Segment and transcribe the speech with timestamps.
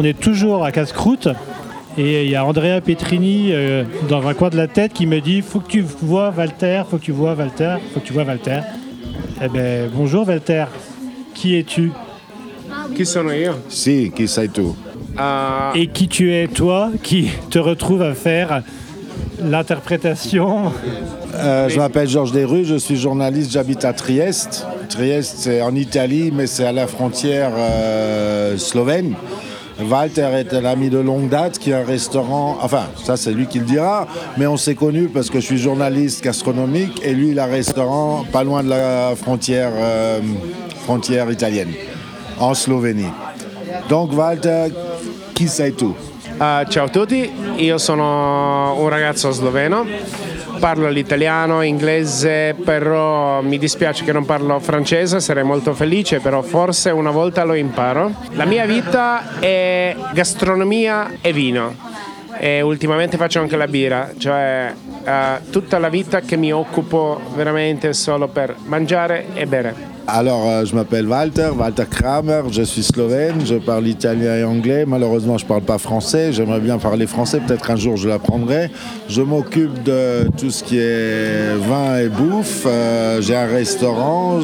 [0.00, 1.28] on est toujours à Casse-Croûte.
[1.98, 5.20] Et il y a Andrea Petrini euh, dans un coin de la tête qui me
[5.20, 8.22] dit Faut que tu vois Walter, faut que tu vois Walter, faut que tu vois
[8.24, 8.60] Walter.
[9.42, 10.64] Eh ben bonjour Walter,
[11.34, 11.92] qui es-tu?
[12.96, 13.56] Chi sono io?
[13.68, 14.74] Si, chi sei tu?
[15.18, 18.62] Ah, Et qui tu es toi qui te retrouve à faire
[19.42, 20.72] l'interprétation?
[21.34, 24.66] Euh, je m'appelle Georges Desrues, je suis journaliste, j'habite à Trieste.
[24.88, 29.14] Trieste, c'est en Italie, mais c'est à la frontière euh, slovène.
[29.88, 33.46] Walter est un ami de longue date qui a un restaurant, enfin ça c'est lui
[33.46, 37.30] qui le dira, mais on s'est connus parce que je suis journaliste gastronomique et lui
[37.30, 40.20] il a un restaurant pas loin de la frontière, euh,
[41.30, 41.72] italienne,
[42.38, 43.12] en Slovénie.
[43.88, 44.66] Donc Walter,
[45.34, 45.86] qui sei tu
[46.42, 49.84] ah, ciao a tutti, io sono un ragazzo sloveno,
[50.60, 56.90] parlo l'italiano, inglese, però mi dispiace che non parlo francese, sarei molto felice, però forse
[56.90, 58.12] una volta lo imparo.
[58.32, 61.89] La mia vita è gastronomia e vino.
[62.42, 64.72] E ultimamente faccio anche la birra, cioè
[65.50, 69.90] tutta la vita che mi occupo veramente solo per mangiare e bere.
[70.06, 74.84] Alors, euh, je m'appelle Walter, Walter Kramer, je suis slovène, je parle italien et anglais.
[74.84, 76.32] Malheureusement, je ne parle pas français.
[76.32, 78.70] J'aimerais bien parler français, peut-être un jour je l'apprendrai.
[79.08, 82.64] Je m'occupe de tout ce qui est vin et bouffe.
[82.66, 84.40] Euh, j'ai un restaurant,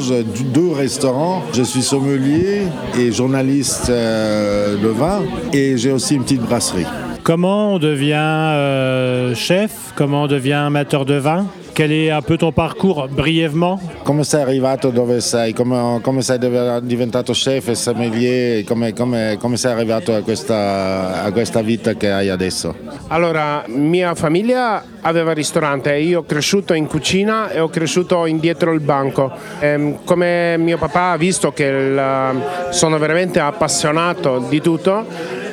[0.55, 1.43] deux restaurants.
[1.53, 2.63] Je suis sommelier
[2.97, 5.23] et journaliste euh, de vin.
[5.53, 6.87] Et j'ai aussi une petite brasserie.
[7.27, 8.15] Comment on devient
[8.55, 13.81] euh, chef Comment on devient amateur de vin Quel est un peu ton parcours brièvement
[14.05, 15.53] Come sei arrivato dove sei?
[15.53, 18.63] Come, come sei div- diventato chef e sommelier?
[18.65, 22.73] Come, come- come sei arrivato a questa, a questa vita che hai adesso?
[23.09, 28.81] Allora, mia famiglia aveva ristorante, io ho cresciuto in cucina e ho cresciuto indietro il
[28.81, 29.33] banco.
[29.59, 35.05] Ehm, come mio papà ha visto che il- sono veramente appassionato di tutto,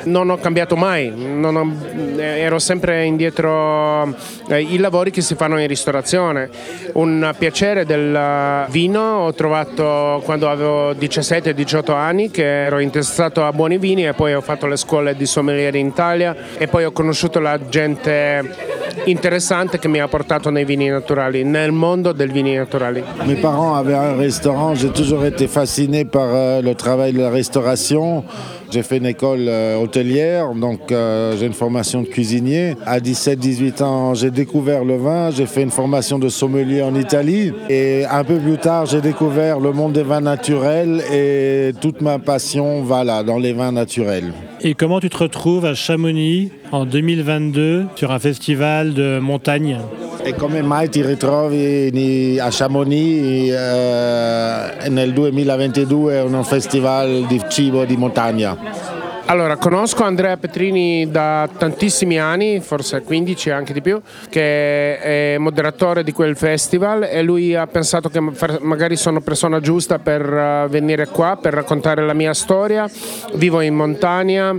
[0.04, 1.08] non ho cambiato mai,
[1.56, 1.72] ho-
[2.16, 4.14] eh, ero sempre indietro
[4.48, 6.48] eh, i lavori che si fanno in ristorazione.
[6.94, 13.78] Un piacere del vino ho trovato quando avevo 17-18 anni che ero interessato a buoni
[13.78, 17.40] vini e poi ho fatto le scuole di sommelier in Italia e poi ho conosciuto
[17.40, 23.02] la gente interessante che mi ha portato nei vini naturali, nel mondo dei vini naturali.
[23.26, 24.74] Mes parents avaient un restaurant.
[24.74, 28.24] J'ai toujours été fasciné par euh, le travail de la restauration.
[28.70, 32.74] J'ai fait une école euh, hôtelière, donc euh, j'ai une formation de cuisinier.
[32.84, 35.30] À 17-18 ans, j'ai découvert le vin.
[35.30, 37.52] J'ai fait une formation de sommelier en Italie.
[37.68, 42.18] Et un peu plus tard, j'ai découvert le monde des vins naturels et toute ma
[42.18, 44.32] passion va là, dans les vins naturels.
[44.60, 49.80] Et comment tu te retrouves à Chamonix en 2022 sur un festival de montagne
[50.22, 57.96] E come mai ti ritrovi a Chamonix eh, nel 2022 un festival di cibo di
[57.96, 58.92] montagna?
[59.26, 66.04] Allora, conosco Andrea Petrini da tantissimi anni, forse 15 anche di più, che è moderatore
[66.04, 68.20] di quel festival e lui ha pensato che
[68.60, 72.88] magari sono persona giusta per eh, venire qua, per raccontare la mia storia.
[73.34, 74.58] Vivo in montagna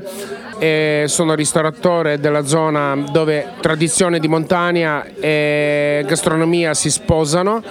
[0.58, 7.62] e sono ristoratore della zona dove tradizione di montagna e gastronomia si sposano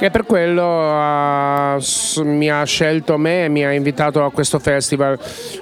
[0.00, 5.18] e per quello s- mi ha scelto me e mi ha invitato a questo festival.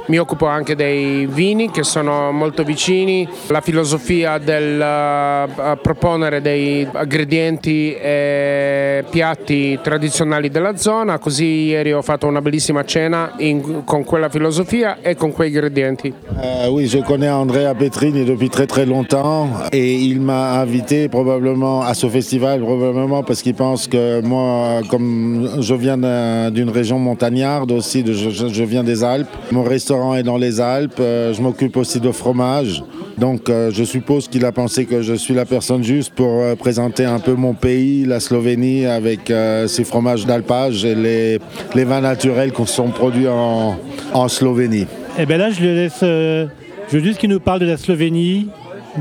[0.06, 6.86] Mi occupo anche dei vini che sono molto vicini, la filosofia del eh, proporre dei
[6.92, 14.04] ingredienti e piatti tradizionali della zona, così ieri ho fatto una bellissima cena in- con
[14.04, 16.12] quella filosofia e con quei ingredienti.
[16.42, 21.82] Euh, oui, je connais Andrea Petrini depuis très très longtemps et il m'a invité probablement
[21.82, 26.98] à ce festival, probablement parce qu'il pense que moi, comme je viens d'un- d'une région
[26.98, 31.76] montagnarde aussi, je, viens des Alpes, mon restaurant est dans les Alpes, euh, je m'occupe
[31.76, 32.82] aussi de fromage.
[33.16, 36.54] Donc euh, je suppose qu'il a pensé que je suis la personne juste pour euh,
[36.54, 39.32] présenter un peu mon pays, la Slovénie, avec
[39.66, 44.86] ses fromages d'alpage et les, vins naturels qui sont produits en, Slovénie.
[45.18, 46.00] Eh bien là, je le laisse.
[46.00, 46.48] je
[46.90, 48.48] veux juste qu'il nous parle de la Slovénie,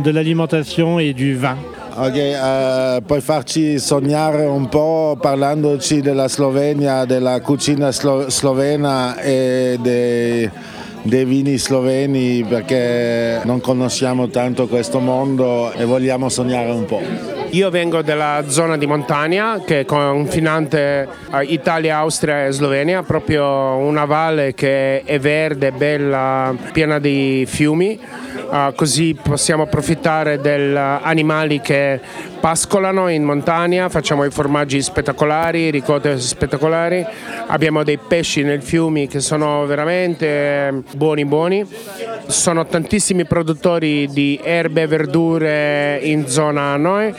[0.03, 1.57] de l'alimentation et du vin.
[1.97, 9.77] Ok, eh, puoi farci sognare un po' parlandoci della Slovenia, della cucina slo- slovena e
[9.79, 10.49] dei,
[11.03, 17.01] dei vini sloveni perché non conosciamo tanto questo mondo e vogliamo sognare un po'.
[17.51, 21.07] Io vengo dalla zona di montagna che è confinante
[21.43, 23.45] Italia, Austria e Slovenia, proprio
[23.77, 27.97] una valle che è verde, bella, piena di fiumi,
[28.49, 31.99] ah, così possiamo approfittare degli animali che
[32.39, 37.05] pascolano in montagna, facciamo i formaggi spettacolari, ricotte spettacolari,
[37.47, 41.65] abbiamo dei pesci nei fiumi che sono veramente buoni buoni.
[42.27, 47.13] Sono tantissimi produttori di erbe e verdure in zona noi,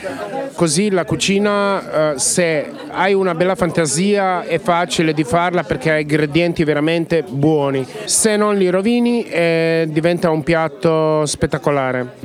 [0.53, 6.01] così la cucina eh, se hai una bella fantasia è facile di farla perché hai
[6.01, 11.16] ingredienti veramente buoni, se non li rovini eh, diventa un piatto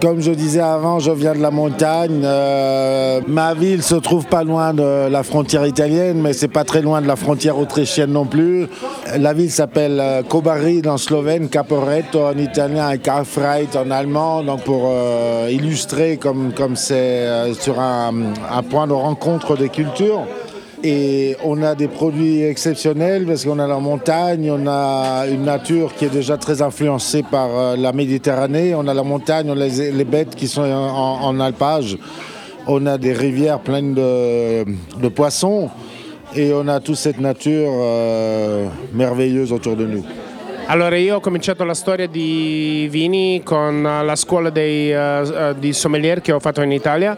[0.01, 2.23] Comme je disais avant, je viens de la montagne.
[2.25, 6.83] Euh, ma ville se trouve pas loin de la frontière italienne, mais c'est pas très
[6.83, 8.67] loin de la frontière autrichienne non plus.
[9.19, 14.43] La ville s'appelle euh, Kobarid en slovène, Caporetto en italien et Karlsreit en allemand.
[14.43, 18.13] Donc pour euh, illustrer comme comme c'est sur un
[18.69, 20.27] point de rencontre des cultures.
[20.85, 25.95] Et on a des produits exceptionnels parce qu'on a la montagne, on a une nature
[25.95, 29.67] qui est déjà très influencée par euh, la Méditerranée, on a la montagne, on a
[29.67, 31.99] les, bêtes qui sont en, alpage,
[32.67, 35.71] on a des rivières pleines de, poissons.
[36.35, 40.03] Et on a toute cette nature euh, merveilleuse autour de nous.
[40.67, 45.55] Allora io ho cominciato la storia di vini con eh, la scuola dei, eh, eh,
[45.59, 47.17] di sommelier che ho fatto in Italia,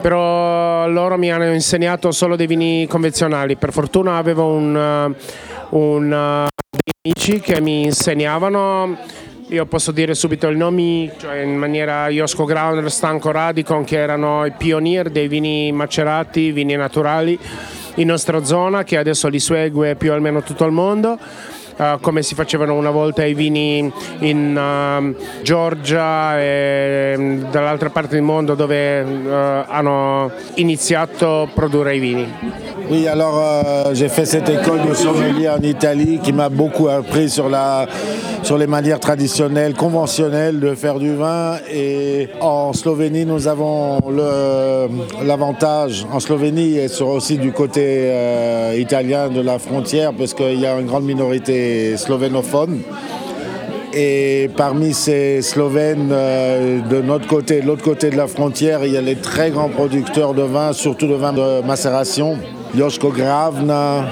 [0.00, 3.56] però loro mi hanno insegnato solo dei vini convenzionali.
[3.56, 5.16] Per fortuna avevo un, eh,
[5.70, 8.96] un, eh, dei amici che mi insegnavano
[9.50, 14.46] io posso dire subito i nomi, cioè in maniera Josco Grauner, Stanco Radicon, che erano
[14.46, 17.36] i pionier dei vini macerati, vini naturali
[17.96, 21.18] in nostra zona, che adesso li segue più o meno tutto il mondo.
[21.80, 28.16] Uh, come si facevano una volta i vini in uh, Georgia e um, dall'altra parte
[28.16, 32.28] del mondo dove uh, hanno iniziato a produrre i vini.
[32.90, 37.30] Oui, alors euh, j'ai fait cette école de sommelier en Italie qui m'a beaucoup appris
[37.30, 37.86] sur, la,
[38.42, 41.58] sur les manières traditionnelles, conventionnelles de faire du vin.
[41.72, 44.00] Et en Slovénie, nous avons
[45.24, 50.58] l'avantage, en Slovénie et sur aussi du côté euh, italien de la frontière, parce qu'il
[50.58, 52.82] y a une grande minorité slovénophone.
[53.92, 58.92] Et parmi ces Slovènes euh, de notre côté, de l'autre côté de la frontière, il
[58.92, 62.38] y a les très grands producteurs de vin, surtout de vin de macération.
[62.76, 64.06] Josko Gravna.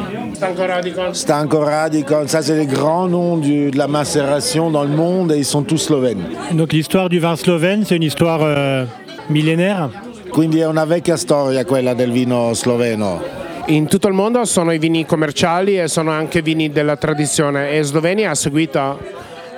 [1.12, 5.38] Stanko Radikon, ça c'est les grands noms du- de la macération dans le monde et
[5.38, 6.22] ils sont tous slovènes.
[6.52, 8.84] Donc l'histoire du vin slovène, c'est une histoire euh,
[9.30, 9.90] millénaire?
[10.32, 13.20] Quindi è una vecchia storia quella del vino sloveno.
[13.68, 17.72] In tutto il mondo sono i vini commerciali e sono anche vini della tradizione.
[17.72, 18.98] E Slovenia ha seguito,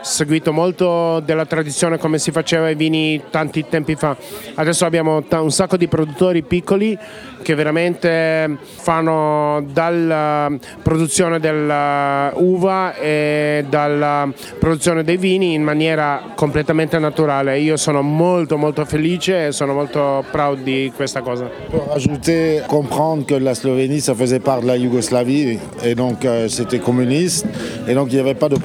[0.02, 4.16] seguito molto della tradizione come si faceva i vini tanti tempi fa.
[4.54, 6.98] Adesso abbiamo un sacco di produttori piccoli
[7.42, 10.50] che veramente fanno dalla
[10.82, 17.58] produzione dell'uva e dalla produzione dei vini in maniera completamente naturale.
[17.58, 21.48] Io sono molto molto felice e sono molto proud di questa cosa.
[21.70, 26.48] Pour rajouter, comprendre que la Slovénie, ça faisait part de la Yougoslavie et donc euh,
[26.48, 27.46] c'était communiste
[27.88, 28.56] et donc il n'y avait pas de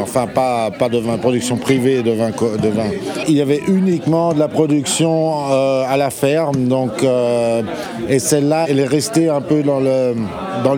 [0.00, 2.30] enfin pas, de vin, production privée de vin.
[3.28, 6.68] Il y avait uniquement de la production euh, à la ferme
[7.02, 7.62] euh,
[8.08, 10.14] et celle-là, elle est restée un peu dans le,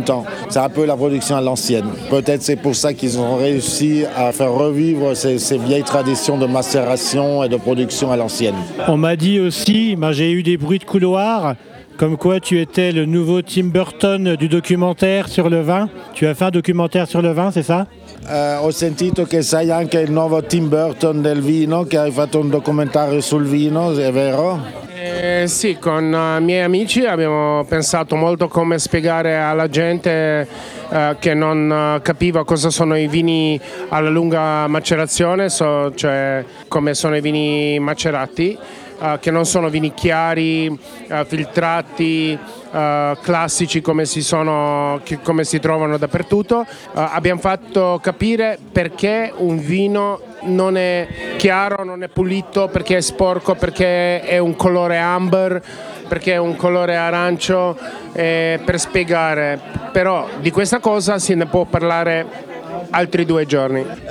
[0.04, 0.24] temps.
[0.48, 1.86] C'est un peu la production à l'ancienne.
[2.10, 6.46] Peut-être c'est pour ça qu'ils ont réussi à faire revivre ces, ces vieilles traditions de
[6.46, 8.54] macération et de production à l'ancienne.
[8.88, 11.54] On m'a dit aussi, j'ai eu des bruits de couloir,
[11.96, 15.88] comme quoi tu étais le nouveau Tim Burton du documentaire sur le vin.
[16.14, 17.86] Tu as fait un documentaire sur le vin, c'est ça
[18.28, 22.40] Eh, ho sentito che sai anche il nuovo Tim Burton del vino, che hai fatto
[22.40, 24.60] un documentario sul vino, è vero?
[24.98, 26.04] Eh, sì, con
[26.38, 30.48] i miei amici abbiamo pensato molto come spiegare alla gente
[30.90, 33.60] eh, che non eh, capiva cosa sono i vini
[33.90, 38.58] alla lunga macerazione, so- cioè come sono i vini macerati,
[39.00, 40.66] eh, che non sono vini chiari,
[41.08, 42.38] eh, filtrati,
[42.72, 46.62] eh, classici come si, sono, come si trovano dappertutto.
[46.62, 53.00] Eh, abbiamo fatto capire perché un vino non è chiaro, non è pulito, perché è
[53.00, 55.62] sporco, perché è un colore amber,
[56.08, 57.76] perché è un colore arancio,
[58.12, 59.58] eh, per spiegare.
[59.92, 62.45] Però di questa cosa se ne può parlare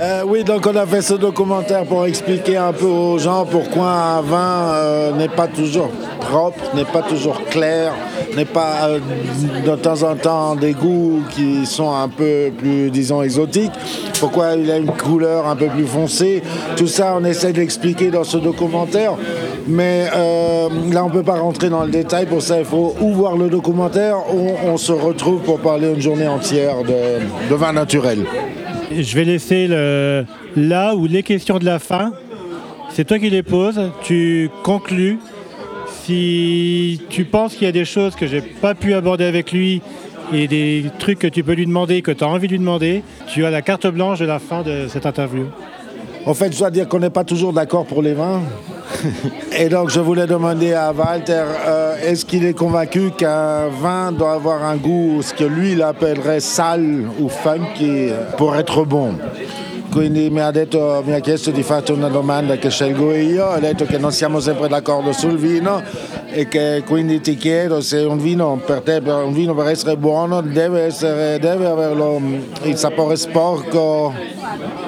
[0.00, 3.86] Euh, oui, donc on a fait ce documentaire pour expliquer un peu aux gens pourquoi
[3.86, 5.90] un vin euh, n'est pas toujours
[6.20, 7.92] propre, n'est pas toujours clair,
[8.36, 8.98] n'est pas euh,
[9.64, 13.72] de temps en temps des goûts qui sont un peu plus, disons, exotiques,
[14.20, 16.42] pourquoi il a une couleur un peu plus foncée.
[16.76, 19.12] Tout ça, on essaie d'expliquer dans ce documentaire,
[19.66, 22.26] mais euh, là, on ne peut pas rentrer dans le détail.
[22.26, 26.00] Pour ça, il faut ou voir le documentaire ou on se retrouve pour parler une
[26.00, 28.24] journée entière de, de vin naturel.
[28.90, 29.68] Je vais laisser
[30.56, 32.12] là ou les questions de la fin.
[32.90, 33.90] C'est toi qui les poses.
[34.02, 35.18] Tu conclus.
[36.04, 39.82] Si tu penses qu'il y a des choses que j'ai pas pu aborder avec lui
[40.32, 43.02] et des trucs que tu peux lui demander, que tu as envie de lui demander,
[43.26, 45.46] tu as la carte blanche de la fin de cette interview.
[46.24, 48.42] En fait, je dois dire qu'on n'est pas toujours d'accord pour les vins.
[49.58, 54.32] Et donc, je voulais demander à Walter, euh, est-ce qu'il est convaincu qu'un vin doit
[54.32, 59.14] avoir un goût, ce que lui, il appellerait sale ou funky, pour être bon?
[59.92, 63.58] Quindi mi ha, detto, mi ha chiesto di farti una domanda che scelgo io, ha
[63.58, 65.82] detto che non siamo sempre d'accordo sul vino
[66.36, 70.42] e che quindi ti chiedo se un vino per te, un vino per essere buono,
[70.42, 71.94] deve, essere, deve avere
[72.64, 74.12] il sapore sporco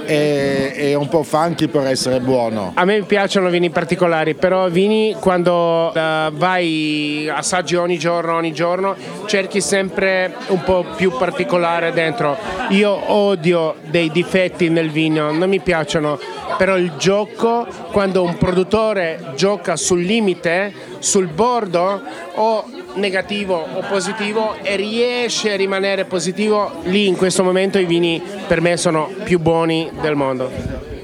[0.05, 2.73] e, e, un po' funky per essere buono.
[2.75, 8.95] A me piacciono vini particolari, però vini quando uh, vai assaggi ogni giorno, ogni giorno,
[9.25, 12.37] cerchi sempre un po' più particolare dentro.
[12.71, 16.19] Io odio dei difetti nel vino, non mi piacciono,
[16.59, 22.03] però il gioco, quando un produttore gioca sul limite, sul bordo
[22.35, 28.21] o negativo o positivo e riesce a rimanere positivo, lì in questo momento i vini
[28.47, 30.51] per me sono più buoni del mondo.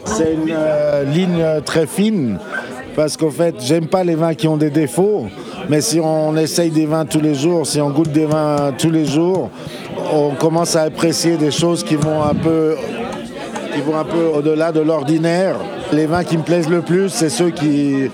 [0.07, 2.39] C'est une euh, ligne très fine
[2.95, 5.27] parce qu'en fait, j'aime pas les vins qui ont des défauts,
[5.69, 8.91] mais si on essaye des vins tous les jours, si on goûte des vins tous
[8.91, 9.51] les jours,
[10.13, 12.77] on commence à apprécier des choses qui vont un peu
[13.75, 15.57] qui vont un peu au-delà de l'ordinaire.
[15.93, 18.11] Les vins qui me plaisent le plus, c'est ceux qui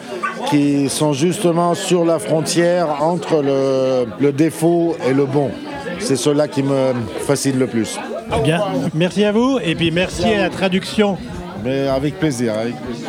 [0.49, 5.51] qui sont justement sur la frontière entre le, le défaut et le bon.
[5.99, 7.99] C'est cela qui me fascine le plus.
[8.43, 8.63] Bien,
[8.95, 11.19] merci à vous et puis merci à la traduction.
[11.63, 13.09] Mais avec plaisir, avec plaisir.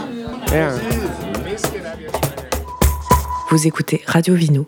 [3.49, 4.67] Vous écoutez Radio Vino.